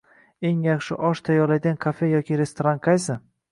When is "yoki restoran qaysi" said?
2.17-3.23